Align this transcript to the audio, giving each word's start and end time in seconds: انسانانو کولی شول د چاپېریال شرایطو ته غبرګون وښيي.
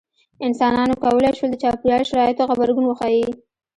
انسانانو 0.45 0.95
کولی 1.03 1.31
شول 1.37 1.49
د 1.51 1.55
چاپېریال 1.63 2.03
شرایطو 2.09 2.37
ته 2.39 2.43
غبرګون 2.49 2.85
وښيي. 2.87 3.25